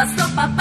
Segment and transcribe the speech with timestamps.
[0.00, 0.59] pasó papá.